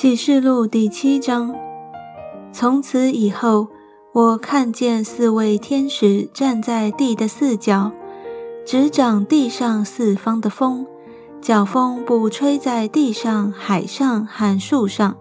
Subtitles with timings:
[0.00, 1.52] 启示录第七章。
[2.52, 3.66] 从此以后，
[4.12, 7.90] 我看见四位天使站在地的四角，
[8.64, 10.86] 执掌地上四方的风，
[11.40, 15.16] 叫风不吹在地上、海上和树上。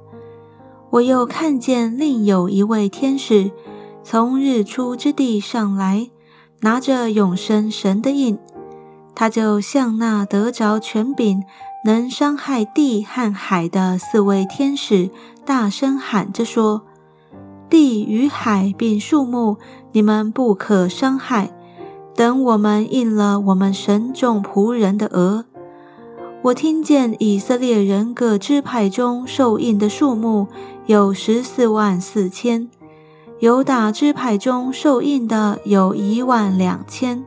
[0.92, 3.50] 我又看见另有一位天使
[4.04, 6.12] 从日出之地上来，
[6.62, 8.38] 拿着永生神的印。
[9.16, 11.42] 他就向那得着权柄、
[11.84, 15.10] 能伤害地和海的四位天使
[15.46, 16.82] 大声喊着说
[17.70, 19.58] ：“地与海并树木，
[19.92, 21.52] 你们不可伤害。
[22.16, 25.46] 等我们应了我们神众仆人的额。”
[26.44, 30.48] 我听见以色列人各支派中受印的数目
[30.86, 32.70] 有十四万四千，
[33.40, 37.24] 犹大支派中受印的有一万两千。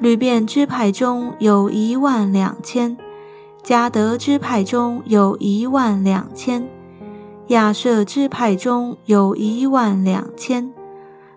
[0.00, 2.96] 吕遍支派中有一万两千，
[3.62, 6.66] 迦德支派中有一万两千，
[7.48, 10.72] 亚舍支派中有一万两千，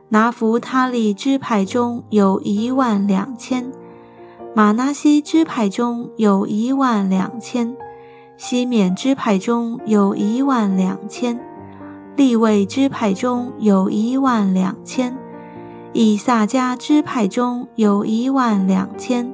[0.10, 3.72] 拿弗他利支派中有一万两千，
[4.56, 7.76] 马拿西支派中有一万两千，
[8.38, 11.40] 西缅支派中有一万两千，
[12.16, 15.16] 利未支派中有一万两千。
[15.92, 19.32] 以撒迦支派中有一万两千，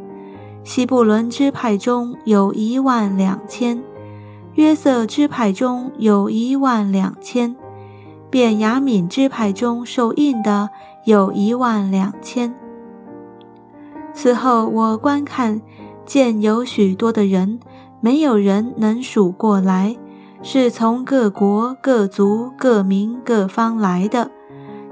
[0.64, 3.82] 西布伦支派中有一万两千，
[4.54, 7.56] 约瑟支派中有一万两千，
[8.30, 10.70] 便雅敏支派中受印的
[11.06, 12.54] 有一万两千。
[14.14, 15.62] 此后我观看，
[16.06, 17.60] 见有许多的人，
[18.02, 19.96] 没有人能数过来，
[20.44, 24.30] 是从各国、各族、各民、各方来的。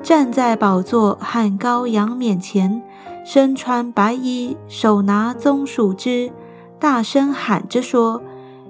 [0.02, 2.81] 站在宝座和羔羊面前，
[3.28, 6.31] 身穿白衣，手拿棕树枝，
[6.80, 8.22] 大声喊着说：“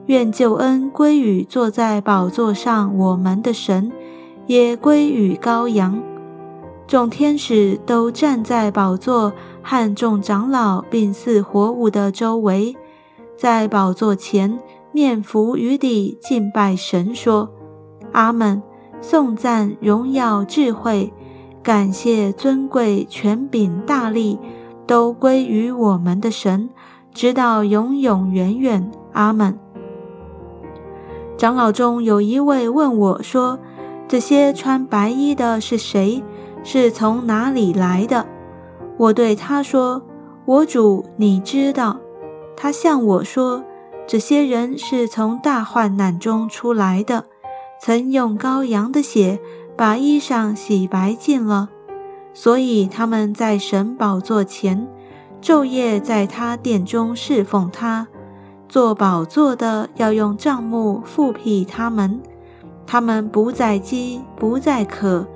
[0.08, 3.92] 愿救恩归于坐在宝座上我们的神，
[4.48, 6.02] 也归于羔羊。”
[6.88, 12.76] 众天使都站在宝座和众长老并四活物的周围，
[13.38, 14.60] 在宝座前
[14.92, 17.48] 面伏于地敬拜神，说
[18.12, 18.64] ：“阿门！
[19.02, 21.14] 颂赞、荣耀、智慧。”
[21.68, 24.40] 感谢尊贵权柄大力，
[24.86, 26.70] 都归于我们的神，
[27.14, 28.90] 直到永永远远。
[29.12, 29.60] 阿门。
[31.38, 33.60] 长老中有一位问我说
[34.08, 36.24] ：“这些穿白衣的是谁？
[36.64, 38.26] 是从哪里来的？”
[38.96, 40.02] 我对他说
[40.48, 42.00] ：“我主，你知道。”
[42.56, 43.66] 他向我说
[44.08, 47.26] ：“这些人是从大患难中出来的，
[47.82, 49.42] 曾用羔羊的血。”
[49.78, 51.70] 把衣裳洗白净了，
[52.34, 54.88] 所以他们在神宝座前
[55.40, 58.08] 昼夜在他殿中侍奉他。
[58.68, 62.20] 做宝座的要用帐幕覆庇他们，
[62.88, 65.28] 他们不再饥，不再渴，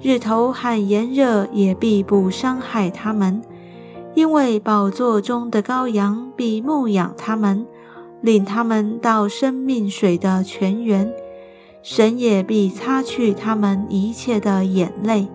[0.00, 3.42] 日头和炎热也必不伤害他们，
[4.14, 7.66] 因为宝座中的羔羊必牧养他们，
[8.20, 11.12] 领他们到生命水的泉源。
[11.82, 15.28] 神也必擦去他们一切的眼泪。